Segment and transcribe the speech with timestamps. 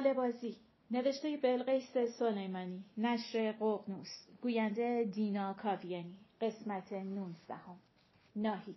[0.00, 0.56] بازی
[0.90, 4.08] نوشته بلقیس سلیمانی نشر ققنوس
[4.42, 7.76] گوینده دینا کاویانی قسمت نونزدهم.
[8.36, 8.76] ناهید.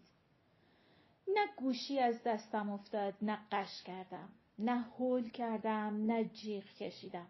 [1.28, 4.30] نه گوشی از دستم افتاد نه قش کردم
[4.60, 7.28] نه هول کردم نه جیغ کشیدم.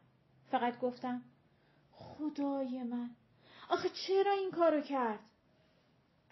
[0.51, 1.21] فقط گفتم
[1.91, 3.09] خدای من
[3.69, 5.19] آخه چرا این کارو کرد؟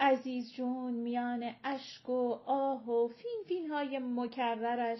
[0.00, 4.98] عزیز جون میان اشک و آه و فین فین های مکررش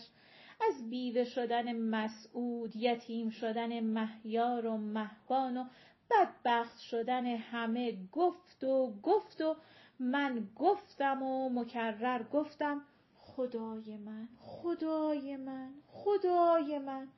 [0.60, 5.64] از بیوه شدن مسعود یتیم شدن مهیار و مهبان و
[6.10, 9.56] بدبخت شدن همه گفت و گفت و
[9.98, 12.82] من گفتم و مکرر گفتم
[13.16, 17.08] خدای من خدای من خدای من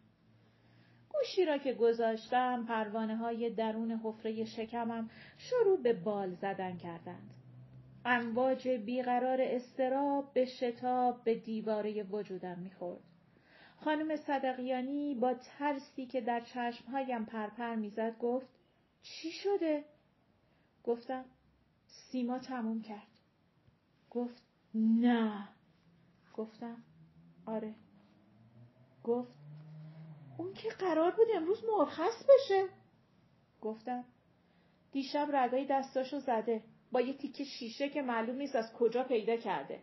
[1.13, 7.31] گوشی را که گذاشتم پروانه های درون حفره شکمم شروع به بال زدن کردند.
[8.05, 13.10] امواج بیقرار استراب به شتاب به دیواره وجودم می‌خورد.
[13.85, 18.47] خانم صدقیانی با ترسی که در چشمهایم پرپر می‌زد گفت
[19.03, 19.85] چی شده؟
[20.85, 21.25] گفتم
[21.87, 23.07] سیما تموم کرد.
[24.11, 24.43] گفت
[24.75, 25.49] نه.
[26.35, 26.77] گفتم
[27.47, 27.75] آره.
[29.05, 29.33] گفت
[30.39, 32.69] اون که قرار بود امروز مرخص بشه.
[33.61, 34.05] گفتم
[34.93, 39.81] دیشب رگای دستاشو زده با یه تیکه شیشه که معلوم نیست از کجا پیدا کرده.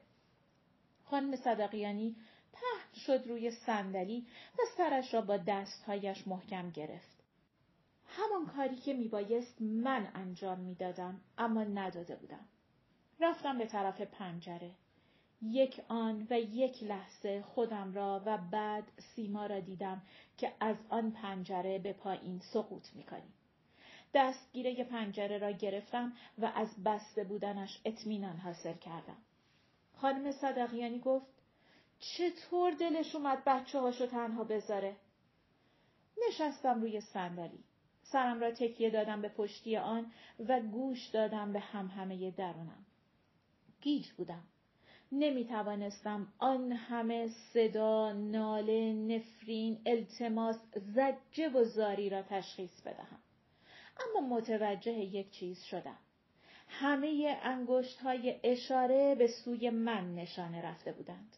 [1.03, 2.15] خانم صدقیانی
[2.61, 7.17] پهن شد روی صندلی و سرش را با دستهایش محکم گرفت.
[8.05, 12.45] همان کاری که میبایست من انجام می‌دادم اما نداده بودم.
[13.19, 14.71] رفتم به طرف پنجره.
[15.41, 18.83] یک آن و یک لحظه خودم را و بعد
[19.15, 20.01] سیما را دیدم
[20.37, 23.33] که از آن پنجره به پایین سقوط می‌کنیم.
[24.13, 29.17] دستگیره پنجره را گرفتم و از بسته بودنش اطمینان حاصل کردم.
[29.93, 31.36] خانم صدقیانی گفت
[31.99, 34.95] چطور دلش اومد بچه هاشو تنها بذاره؟
[36.27, 37.63] نشستم روی صندلی.
[38.03, 40.11] سرم را تکیه دادم به پشتی آن
[40.47, 42.85] و گوش دادم به همهمه درونم.
[43.81, 44.43] گیج بودم.
[45.11, 53.19] نمی توانستم آن همه صدا، ناله، نفرین، التماس، زجه و زاری را تشخیص بدهم.
[53.99, 55.97] اما متوجه یک چیز شدم.
[56.67, 61.37] همه انگشت های اشاره به سوی من نشانه رفته بودند.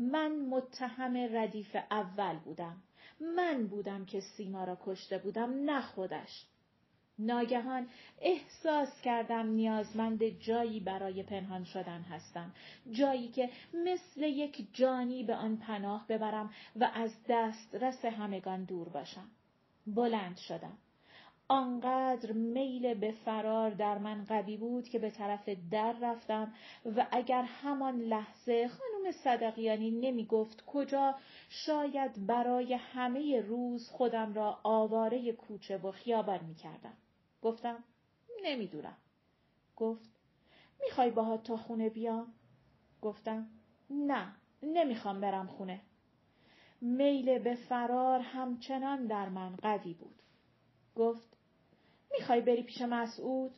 [0.00, 2.82] من متهم ردیف اول بودم.
[3.36, 6.46] من بودم که سیما را کشته بودم نه خودش.
[7.18, 7.88] ناگهان
[8.20, 12.52] احساس کردم نیازمند جایی برای پنهان شدن هستم.
[12.90, 18.88] جایی که مثل یک جانی به آن پناه ببرم و از دست رس همگان دور
[18.88, 19.30] باشم.
[19.86, 20.78] بلند شدم.
[21.52, 26.54] آنقدر میل به فرار در من قوی بود که به طرف در رفتم
[26.96, 31.14] و اگر همان لحظه خانم صدقیانی نمی گفت کجا
[31.48, 36.96] شاید برای همه روز خودم را آواره کوچه و خیابان می کردم.
[37.42, 37.84] گفتم
[38.44, 38.96] نمی‌دونم.
[39.76, 40.10] گفت
[40.82, 42.32] می‌خوای باهات تا خونه بیام؟
[43.02, 43.48] گفتم
[43.90, 45.80] نه نمی‌خوام برم خونه.
[46.80, 50.22] میل به فرار همچنان در من قوی بود.
[50.94, 51.39] گفت
[52.18, 53.54] می‌خوای بری پیش مسعود؟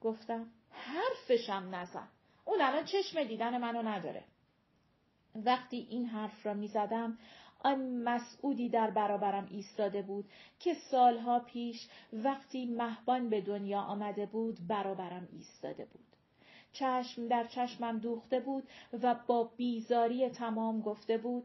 [0.00, 2.08] گفتم حرفشم نزن.
[2.44, 4.24] اون الان چشم دیدن منو نداره.
[5.34, 7.18] وقتی این حرف را می‌زدم
[7.58, 10.24] آن مسعودی در برابرم ایستاده بود
[10.58, 16.04] که سالها پیش وقتی مهبان به دنیا آمده بود برابرم ایستاده بود.
[16.72, 18.68] چشم در چشمم دوخته بود
[19.02, 21.44] و با بیزاری تمام گفته بود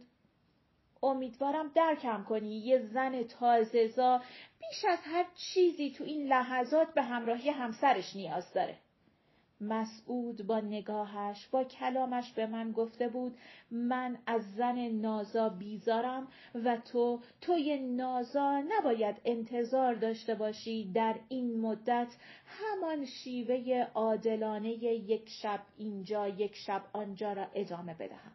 [1.03, 4.21] امیدوارم درکم کنی یه زن تازهزا
[4.59, 8.77] بیش از هر چیزی تو این لحظات به همراهی همسرش نیاز داره.
[9.61, 13.38] مسعود با نگاهش با کلامش به من گفته بود
[13.71, 16.27] من از زن نازا بیزارم
[16.65, 22.07] و تو توی نازا نباید انتظار داشته باشی در این مدت
[22.45, 28.31] همان شیوه عادلانه یک شب اینجا یک شب آنجا را ادامه بدهم.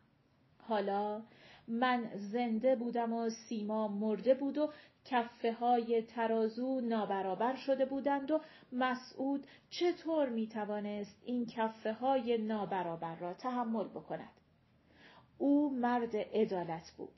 [0.69, 1.23] حالا
[1.69, 4.71] من زنده بودم و سیما مرده بود و
[5.05, 8.41] کفه های ترازو نابرابر شده بودند و
[8.73, 14.33] مسعود چطور می توانست این کفه های نابرابر را تحمل بکند.
[15.39, 17.15] او مرد عدالت بود.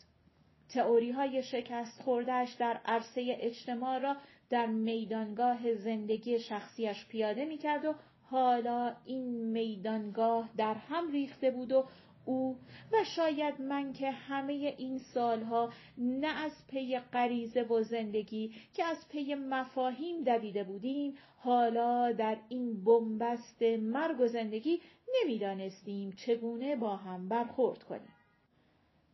[0.68, 4.16] تئوری های شکست خوردهش در عرصه اجتماع را
[4.50, 11.72] در میدانگاه زندگی شخصیش پیاده می کرد و حالا این میدانگاه در هم ریخته بود
[11.72, 11.84] و
[12.26, 12.58] او
[12.92, 19.08] و شاید من که همه این سالها نه از پی غریزه و زندگی که از
[19.08, 24.80] پی مفاهیم دویده بودیم حالا در این بنبست مرگ و زندگی
[25.22, 28.12] نمی‌دانستیم چگونه با هم برخورد کنیم.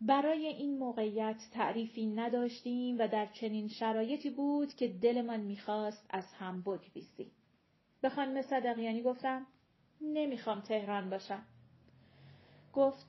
[0.01, 6.63] برای این موقعیت تعریفی نداشتیم و در چنین شرایطی بود که دلمان می‌خواست از هم
[6.63, 7.31] بگریزیم.
[8.01, 9.47] به خانم صدقیانی گفتم
[10.01, 11.47] نمی‌خوام تهران باشم.
[12.73, 13.07] گفت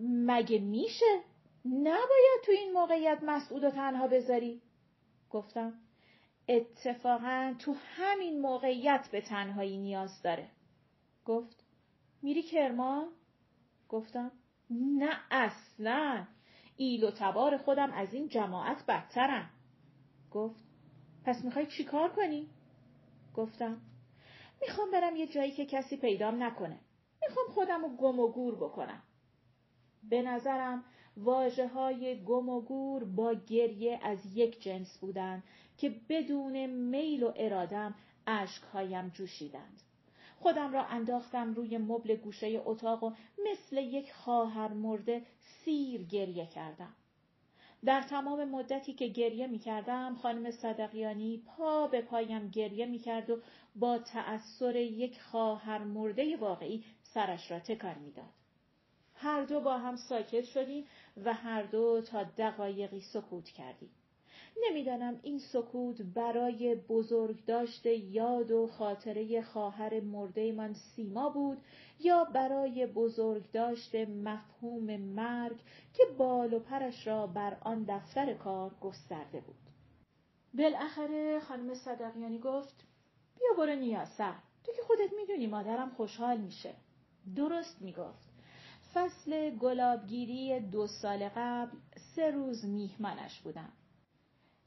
[0.00, 1.20] مگه میشه؟
[1.64, 4.62] نباید تو این موقعیت مسعود و تنها بذاری؟
[5.30, 5.72] گفتم
[6.48, 10.48] اتفاقا تو همین موقعیت به تنهایی نیاز داره.
[11.24, 11.64] گفت
[12.22, 13.08] میری کرمان؟
[13.88, 14.32] گفتم
[14.70, 16.26] نه اصلا
[16.76, 19.50] ایل و تبار خودم از این جماعت بدترم.
[20.30, 20.64] گفت
[21.24, 22.48] پس می‌خوای چیکار کنی؟
[23.34, 23.80] گفتم
[24.60, 26.80] می‌خوام برم یه جایی که کسی پیدام نکنه.
[27.22, 29.02] می‌خوام خودم رو گم و گور بکنم.
[30.02, 30.84] به نظرم
[31.16, 35.42] واجه های گم و گور با گریه از یک جنس بودند
[35.78, 37.94] که بدون میل و ارادم
[38.26, 39.82] اشکهایم جوشیدند.
[40.38, 43.12] خودم را انداختم روی مبل گوشه اتاق و
[43.50, 45.22] مثل یک خواهر مرده
[45.64, 46.94] سیر گریه کردم.
[47.84, 53.30] در تمام مدتی که گریه می کردم خانم صدقیانی پا به پایم گریه می کرد
[53.30, 53.38] و
[53.76, 56.84] با تأثیر یک خواهر مرده واقعی
[57.14, 58.34] سرش را تکان می‌داد.
[59.14, 60.84] هر دو با هم ساکت شدیم
[61.24, 63.90] و هر دو تا دقایقی سکوت کردیم.
[64.68, 71.58] نمی‌دانم این سکوت برای بزرگ داشته یاد و خاطره خواهر مرده من سیما بود
[72.00, 75.56] یا برای بزرگ داشته مفهوم مرگ
[75.94, 79.56] که بال و پرش را بر آن دفتر کار گسترده بود.
[80.54, 82.84] بالاخره خانم صدقیانی گفت
[83.38, 84.34] بیا برو نیاسر
[84.64, 86.74] تو که خودت می‌دونی مادرم خوشحال میشه.
[87.36, 88.30] درست می‌گفت.
[88.94, 91.76] فصل گلابگیری دو سال قبل
[92.14, 93.72] سه روز میهمانش بودم.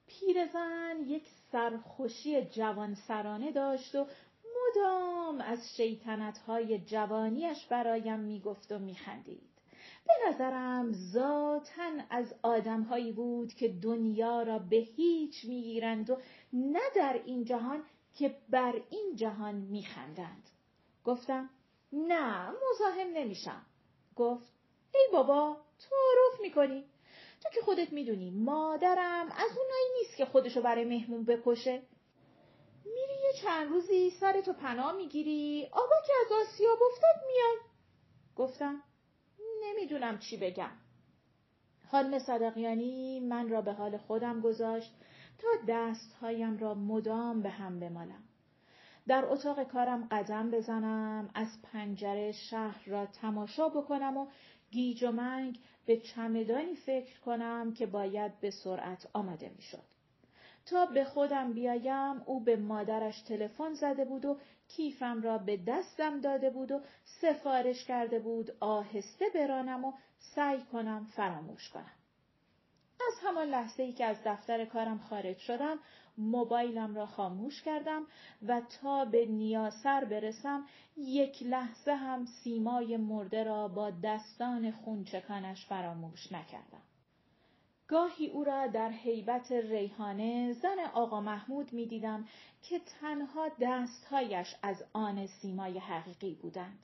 [0.08, 4.08] پیرزن یک سرخوشی جوان سرانه داشت و
[4.56, 9.50] مدام از شیطنتهای جوانیش برایم می‌گفت و میخندید.
[10.08, 16.18] به نظرم ذاتا از آدمهایی بود که دنیا را به هیچ می‌گیرند و
[16.54, 17.84] نه در این جهان
[18.14, 20.50] که بر این جهان میخندند.
[21.04, 21.50] گفتم
[21.94, 23.66] نه مزاحم نمیشم.
[24.16, 24.54] گفت
[24.94, 25.58] ای بابا
[25.90, 26.86] تعارف می‌کنی.
[27.44, 31.82] تو که خودت می‌دونی مادرم از اونایی نیست که خودشو برای مهمون بکشه.
[32.86, 37.58] میری یه چند روزی سرتو پناه می‌گیری آبا که از آسیاب افتاد میای
[38.36, 38.84] گفتم
[39.64, 40.72] نمی‌دونم چی بگم.
[41.92, 44.94] خانم صدقیانی من را به حال خودم گذاشت
[45.38, 48.23] تا دستهایم را مدام به هم بمالم.
[49.08, 54.28] در اتاق کارم قدم بزنم از پنجره شهر را تماشا بکنم و
[54.72, 59.94] گیج و منگ به چمدانی فکر کنم که باید به سرعت آمده می‌شد.
[60.66, 66.22] تا به خودم بیایم او به مادرش تلفن زده بود و کیفم را به دستم
[66.22, 66.82] داده بود و
[67.22, 72.03] سفارش کرده بود آهسته برانم و سعی کنم فراموش کنم.
[73.34, 75.80] همان لحظه ای که از دفتر کارم خارج شدم
[76.18, 78.04] موبایلم را خاموش کردم
[78.48, 80.66] و تا به نیاسر برسم
[80.98, 86.82] یک لحظه هم سیمای مرده را با دستان خونچکانش فراموش نکردم.
[87.88, 92.28] گاهی او را در حیبت ریحانه زن آقا محمود می دیدم
[92.62, 96.80] که تنها دستهایش از آن سیمای حقیقی بودند.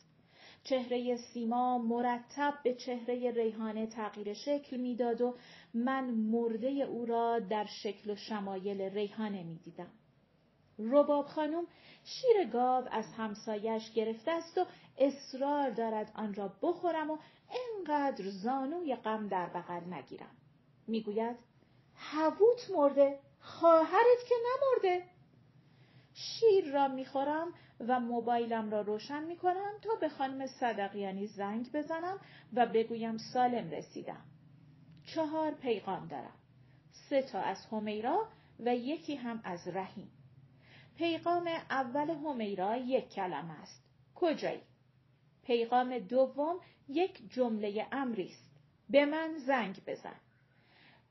[0.64, 5.36] چهره سیما مرتب به چهره ریحانه تغییر شکل می‌داد و
[5.74, 9.92] من مرده او را در شکل و شمایل ریحانه می دیدم.
[10.80, 11.64] رباب خانم
[12.04, 14.66] شیر گاو از همسایش گرفته است و
[14.98, 17.18] اصرار دارد آن را بخورم و
[17.50, 20.36] انقدر زانوی غم در بغل نگیرم.
[20.88, 21.36] می‌گوید
[21.96, 25.06] هووت مرده خواهرت که نمرده
[26.14, 27.54] شیر را می‌خورم
[27.88, 32.20] و موبایلم را روشن می‌کنم تا به خانم صدقیانی زنگ بزنم
[32.54, 34.22] و بگویم سالم رسیدم.
[35.06, 36.34] چهار پیغام دارم.
[37.10, 38.28] سه تا از همیرا
[38.60, 40.12] و یکی هم از رحیم.
[40.98, 43.84] پیغام اول همیرا یک کلمه است.
[44.16, 44.62] کجایی؟
[45.44, 46.60] پیغام دوم
[46.90, 48.50] یک جمله امری است.
[48.90, 50.16] به من زنگ بزن.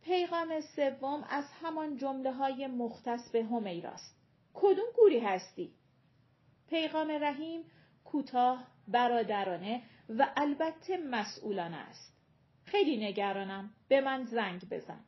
[0.02, 4.14] پیغام سوم از همان جمله های مختص به همیراست.
[4.54, 5.72] کدوم گوری هستی؟
[6.70, 7.64] پیغام رحیم
[8.04, 12.12] کوتاه برادرانه و البته مسئولانه است.
[12.64, 13.70] خیلی نگرانم.
[13.88, 15.00] به من زنگ بزن.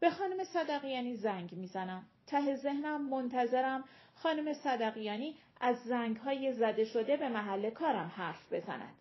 [0.00, 2.06] به خانم صدقیانی زنگ می‌زنم.
[2.26, 3.84] ته ذهنم منتظرم
[4.14, 8.94] خانم صدقیانی از زنگ های زده شده به محل کارم حرف بزند.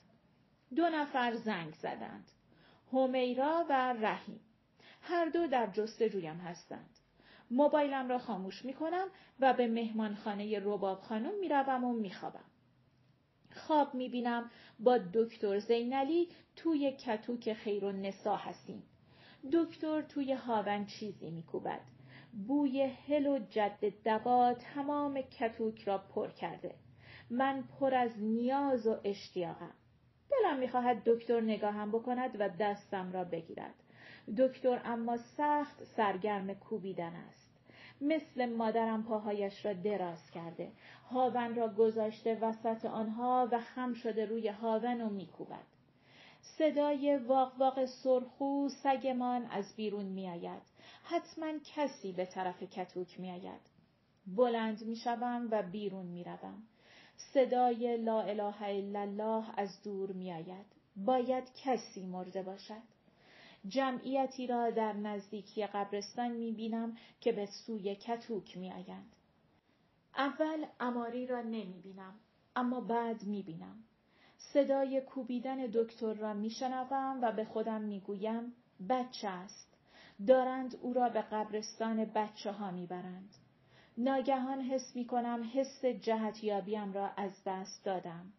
[0.76, 2.32] دو نفر زنگ زدند.
[2.94, 4.40] همیرا و رحیم.
[5.02, 6.99] هر دو در جستجویم هستند.
[7.52, 9.08] موبایلم را خاموش می کنم
[9.40, 12.46] و به مهمانخانه رباب خانم می روم و می خوابم.
[13.56, 18.84] خواب می‌بینم با دکتر زینلی توی کتوک خیر و نسا هستیم.
[19.54, 21.82] دکتر توی هاون چیزی میکوبد.
[22.48, 26.76] بوی هل و جد دقا تمام کتوک را پر کرده.
[27.30, 29.74] من پر از نیاز و اشتیاقم.
[30.32, 33.74] دلم می‌خواهد دکتر نگاهم بکند و دستم را بگیرد.
[34.38, 37.50] دکتر اما سخت سرگرم کوبیدن است.
[38.02, 40.72] مثل مادرم پاهایش را دراز کرده.
[41.12, 45.66] هاون را گذاشته وسط آنها و خم شده روی هاون و میکوبد.
[46.42, 50.62] صدای واق واق سرخو سگمان از بیرون میآید.
[51.04, 53.62] حتما کسی به طرف کتوک میآید.
[54.28, 56.64] بلند می‌شوم و بیرون می‌روم.
[57.34, 60.66] صدای لا اله الا الله از دور میآید.
[60.96, 62.99] باید کسی مرده باشد.
[63.68, 69.16] جمعیتی را در نزدیکی قبرستان می بینم که به سوی کتوک می آیند.
[70.18, 72.14] اول اماری را نمی بینم
[72.56, 73.84] اما بعد می بینم.
[74.38, 78.54] صدای کوبیدن دکتر را می شنوم و به خودم می گویم
[78.90, 79.78] بچه است.
[80.28, 83.36] دارند او را به قبرستان بچه ها می برند.
[83.98, 88.34] ناگهان حس می کنم حس جهتیابیم را از دست دادم.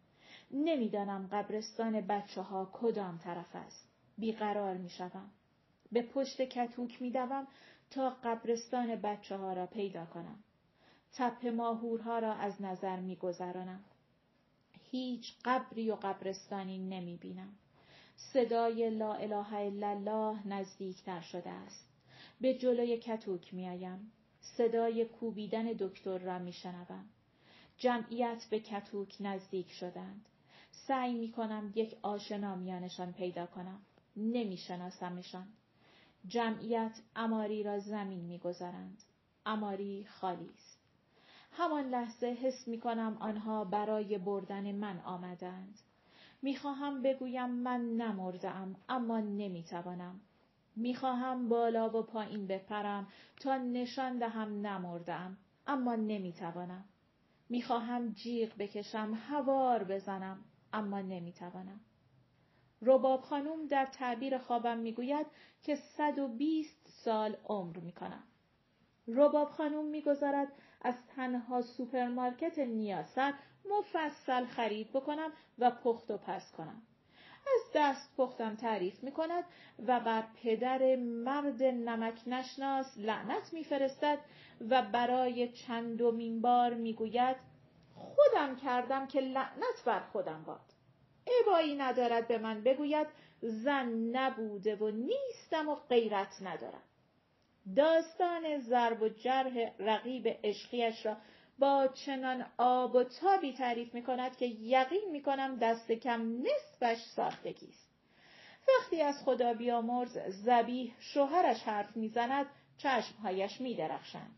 [0.51, 3.90] نمی‌دانم قبرستان بچه ها کدام طرف است.
[4.17, 5.29] بیقرار می شوم.
[5.91, 7.47] به پشت کتوک می دوم
[7.91, 10.43] تا قبرستان بچه ها را پیدا کنم.
[11.13, 13.83] تپ ماهورها را از نظر می گذرانم.
[14.91, 17.55] هیچ قبری و قبرستانی نمی بینم.
[18.15, 21.87] صدای لا اله الا الله نزدیکتر شده است.
[22.41, 24.11] به جلوی کتوک می آیم.
[24.41, 27.05] صدای کوبیدن دکتر را می شنوم.
[27.77, 30.25] جمعیت به کتوک نزدیک شدند.
[30.71, 33.81] سعی می کنم یک آشنا میانشان پیدا کنم.
[34.15, 35.47] نمی شناسمشان.
[36.27, 39.03] جمعیت اماری را زمین می‌گذارند.
[39.45, 40.79] اماری خالی است.
[41.51, 45.79] همان لحظه حس می کنم آنها برای بردن من آمدند.
[46.41, 50.21] می‌خواهم بگویم من نمردم اما نمی‌توانم.
[50.75, 53.07] می‌خواهم بالا و پایین بپرم
[53.39, 55.37] تا نشان دهم نمردم
[55.67, 56.85] اما نمی‌توانم.
[57.49, 60.39] می‌خواهم جیغ بکشم هوار بزنم
[60.73, 61.79] اما نمی‌توانم.
[62.81, 65.27] رباب خانوم در تعبیر خوابم می‌گوید
[65.63, 68.23] که 120 سال عمر می‌کنم.
[69.07, 70.47] رباب خانوم می‌گذارد
[70.81, 73.33] از تنها سوپرمارکت نیاسر
[73.69, 76.81] مفصل خرید بکنم و پخت و پس کنم.
[77.45, 79.43] از دست پختم تعریف می کند
[79.87, 84.19] و بر پدر مرد نمک نشناس لعنت میفرستد
[84.69, 87.35] و برای چندمین بار می‌گوید
[87.95, 90.70] خودم کردم که لعنت بر خودم باد.
[91.27, 93.07] عبایی ندارد به من بگوید
[93.41, 96.83] زن نبوده و نیستم و غیرت ندارم.
[97.75, 101.17] داستان ضرب و جرح رقیب عشقیش را
[101.59, 107.01] با چنان آب و تابی تعریف می کند که یقین می کنم دست کم نصفش
[107.15, 107.91] ساختگی است.
[108.67, 112.45] وقتی از خدا بیامرز زبیح شوهرش حرف می‌زند
[112.77, 114.37] چشمهایش می درخشند.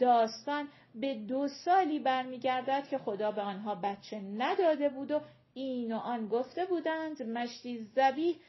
[0.00, 5.20] داستان به دو سالی برمیگردد که خدا به آنها بچه نداده بود و
[5.54, 8.40] این و آن گفته بودند مشتی زبی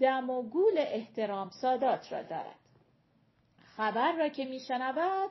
[0.00, 2.58] دم و گول احترام سادات را دارد.
[3.76, 5.30] خبر را که میشنود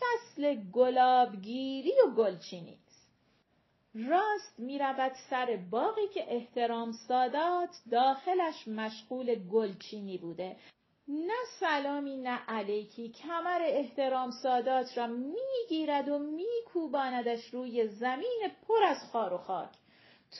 [0.00, 3.12] فصل گلابگیری و گلچینی است.
[3.94, 10.56] راست می‌رود سر باقی که احترام سادات داخلش مشغول گلچینی بوده
[11.08, 18.98] نه سلامی نه علیکی کمر احترام سادات را می‌گیرد و میکوباندش روی زمین پر از
[19.12, 19.70] خار و خاک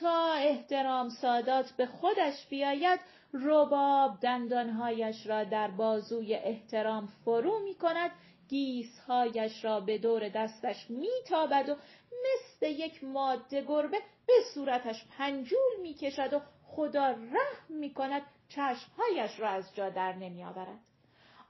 [0.00, 3.00] تا احترام سادات به خودش بیاید
[3.33, 8.11] رباب دندانهایش را در بازوی احترام فرو می کند
[8.49, 11.76] گیسهایش را به دور دستش میتابد و
[12.11, 19.41] مثل یک ماده گربه به صورتش پنجول می کشد و خدا رحم می کند چشمهایش
[19.41, 20.79] را از جا در نمی آورد.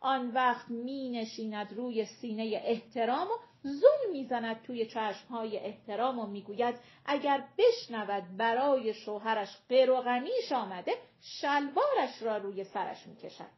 [0.00, 6.74] آن وقت می نشیند روی سینه احترام و زل می‌زند توی چشمهای احترام و می‌گوید
[7.06, 13.50] اگر بشنود برای شوهرش قروغنیش آمده شلوارش را روی سرش می‌کشد.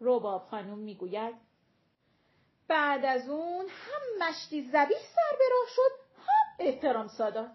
[0.00, 1.34] روباب خانم می‌گوید
[2.68, 7.52] بعد از اون هم مشتی زبی سر به راه شد هم احترام سادات.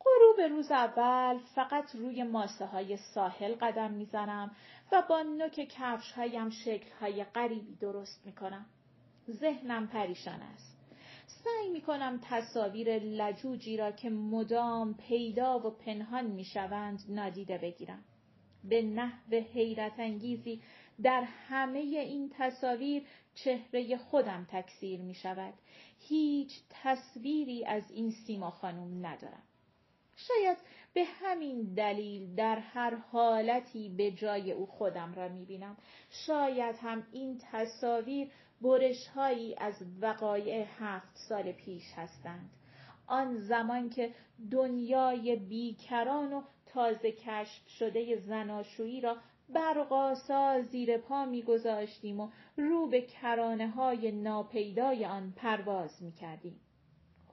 [0.00, 4.56] غروب روز اول فقط روی ماسه های ساحل قدم می‌زنم
[4.92, 8.66] و با نوک کفش هایم شکل های غریبی درست می‌کنم.
[9.30, 10.76] ذهنم پریشان است.
[11.26, 18.04] سعی می کنم تصاویر لجوجی را که مدام پیدا و پنهان می شوند نادیده بگیرم.
[18.64, 20.62] به نحو حیرت انگیزی
[21.02, 23.02] در همه این تصاویر
[23.34, 25.54] چهره خودم تکثیر می شود.
[26.00, 29.42] هیچ تصویری از این سیما خانم ندارم.
[30.16, 30.56] شاید
[30.94, 35.76] به همین دلیل در هر حالتی به جای او خودم را می‌بینم
[36.26, 38.28] شاید هم این تصاویر
[38.62, 42.50] برشهایی از وقایع هفت سال پیش هستند
[43.06, 44.14] آن زمان که
[44.50, 49.16] دنیای بیکران و تازه کشف شده زناشویی را
[49.48, 56.60] برقاسا زیر پا میگذاشتیم و رو به کرانه های ناپیدای آن پرواز می‌کردیم.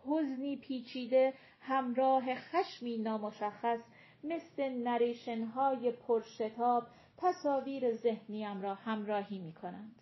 [0.06, 3.80] حزنی پیچیده همراه خشمی نامشخص
[4.24, 10.02] مثل نریشن های پرشتاب تصاویر ذهنیم را همراهی می کنند.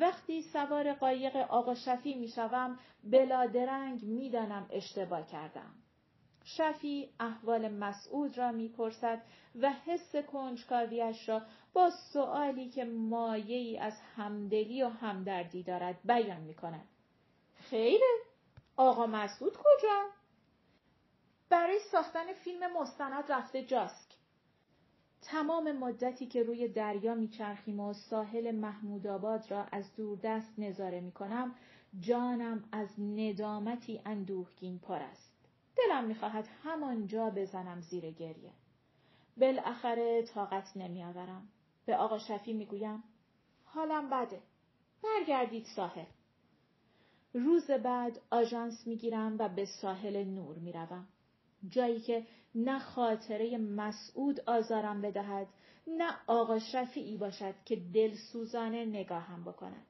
[0.00, 5.74] وقتی سوار قایق آقا شفی می شوم بلا درنگ می دانم اشتباه کردم.
[6.44, 9.22] شفی احوال مسعود را می‌پرسد
[9.60, 16.54] و حس کنجکاویش را با سؤالی که مایه از همدلی و همدردی دارد بیان می
[16.54, 16.88] کند.
[17.54, 18.18] خیره
[18.76, 20.06] آقا مسعود کجا؟
[21.48, 24.13] برای ساختن فیلم مستند رفته جاسک.
[25.24, 31.12] تمام مدتی که روی دریا میچرخیم و ساحل محمودآباد را از دور دست نظاره می
[31.12, 31.54] کنم
[32.00, 35.32] جانم از ندامتی اندوهگین پر است.
[35.76, 38.52] دلم می‌خواهد همانجا بزنم زیر گریه.
[39.36, 41.48] بالاخره طاقت نمیآورم.
[41.86, 43.02] به آقا شفی می‌گویم
[43.64, 44.40] حالم بده.
[45.02, 46.04] برگردید ساحل.
[47.34, 51.08] روز بعد آژانس می‌گیرم و به ساحل نور می‌روم.
[51.68, 55.46] جایی که نه خاطره مسعود آزارم بدهد
[55.86, 59.86] نه آقا شفیعی باشد که دلسوزانه نگاهم بکند.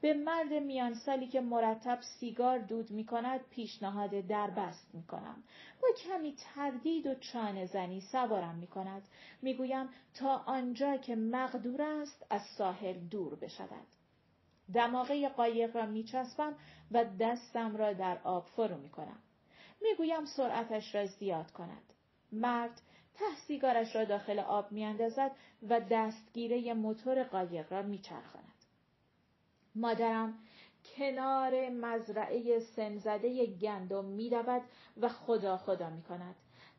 [0.00, 5.42] به مرد میان سالی که مرتب سیگار دود می کند پیشنهاد دربست می کنم.
[5.82, 9.02] با کمی تردید و چانه زنی سوارم می کند.
[9.42, 13.86] می گویم تا آنجا که مقدور است از ساحل دور بشود.
[14.74, 16.56] دماغه قایق را می چسبم
[16.90, 19.18] و دستم را در آب فرو می کنم.
[19.80, 21.92] می گویم سرعتش را زیاد کند.
[22.32, 22.82] مرد
[23.14, 25.30] ته سیگارش را داخل آب می اندازد
[25.68, 28.64] و دستگیره موتور قایق را می چرخاند.
[29.74, 30.38] مادرم
[30.96, 34.30] کنار مزرعه سنزده گندم می
[35.00, 36.36] و خدا خدا می کند.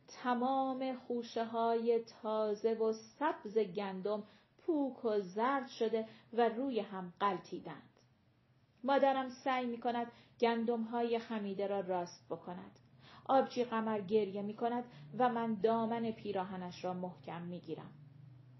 [0.07, 4.23] تمام خوشه های تازه و سبز گندم
[4.57, 7.89] پوک و زرد شده و روی هم قلتیدند.
[8.83, 12.78] مادرم سعی می کند گندم های خمیده را راست بکند.
[13.29, 14.83] آبجی قمر گریه می کند
[15.17, 17.91] و من دامن پیراهنش را محکم می گیرم.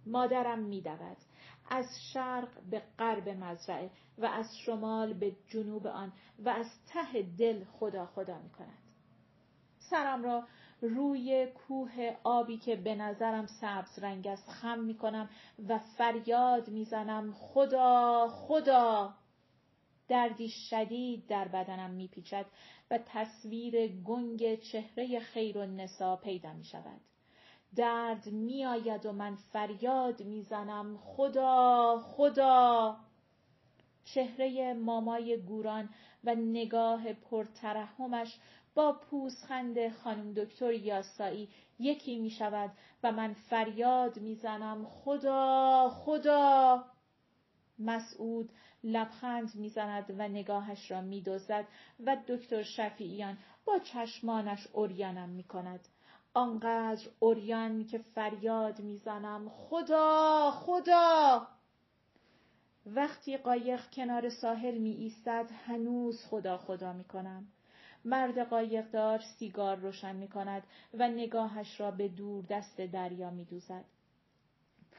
[0.06, 1.18] مادرم می دود.
[1.70, 6.12] از شرق به غرب مزرعه و از شمال به جنوب آن
[6.46, 8.78] و از ته دل خدا خدا می کند.
[9.80, 10.44] سرم را
[10.82, 15.30] روی کوه آبی که به نظرم سبز رنگ است خم می کنم
[15.68, 19.14] و فریاد می زنم خدا خدا
[20.10, 22.46] دردی شدید در بدنم می پیچد
[22.92, 27.02] و تصویر گنگ چهره خیر و نسا پیدا می شود.
[27.76, 30.98] درد میآید و من فریاد می‌زنم.
[30.98, 32.98] خدا خدا!
[34.04, 35.90] چهره مامای گوران
[36.24, 38.40] و نگاه پرترحمش
[38.76, 42.72] با پوزخند خانم دکتر یاسایی یکی می شود
[43.04, 44.86] و من فریاد می‌زنم.
[44.86, 46.86] خدا خدا!
[47.80, 48.50] مسعود
[48.84, 51.66] لبخند می‌زند و نگاهش را میدوزد
[52.06, 55.88] و دکتر شفیعیان با چشمانش اوریانم می کند.
[56.34, 61.48] آنقدر اوریان که فریاد می‌زنم خدا خدا
[62.86, 67.48] وقتی قایق کنار ساحل می ایستد هنوز خدا خدا می کنم.
[68.06, 70.64] مرد قایقدار سیگار روشن می کند
[70.94, 73.86] و نگاهش را به دور دست دریا می دوزد.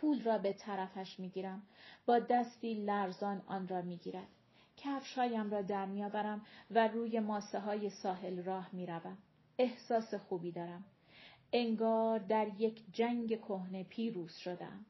[0.01, 1.63] پول را به طرفش می گیرم.
[2.07, 4.29] با دستی لرزان آن را می گیرد.
[4.77, 9.19] کفشهایم را در میآورم و روی ماسه های ساحل راه می روم.
[9.59, 10.85] احساس خوبی دارم.
[11.53, 14.85] انگار در یک جنگ کهنه پیروز شدم.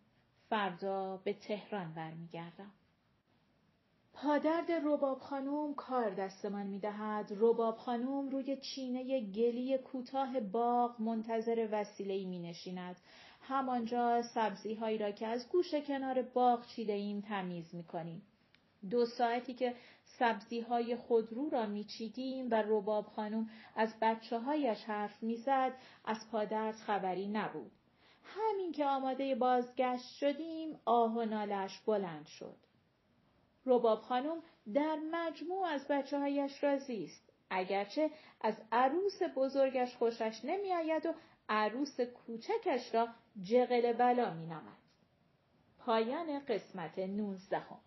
[0.48, 2.70] فردا به تهران برمیگردم.
[4.12, 7.32] پادرد رباب خانوم کار دستمان می دهد.
[7.36, 12.96] رباب خانوم روی چینه گلی کوتاه باغ منتظر وسیله می نشیند.
[13.40, 18.22] همانجا سبزی هایی را که از گوش کنار باغ چیده ایم تمیز می کنیم.
[18.90, 19.74] دو ساعتی که
[20.04, 25.72] سبزی های خودرو را میچیدیم و رباب خانم از بچه هایش حرف می‌زد
[26.04, 27.72] از پادرد خبری نبود.
[28.22, 32.56] همین که آماده بازگشت شدیم آه و نالش بلند شد.
[33.66, 34.42] رباب خانم
[34.74, 37.32] در مجموع از بچه هایش راضی است.
[37.50, 41.12] اگرچه از عروس بزرگش خوشش نمیآید و
[41.50, 43.08] عروس کوچکش را
[43.42, 44.76] جغل بلا می نمد.
[45.78, 47.80] پایان قسمت نوزدهم